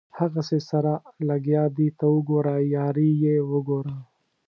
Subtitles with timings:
[0.19, 0.93] هغسې سره
[1.29, 3.95] لګیا دي ته وګوره یاري یې وګوره.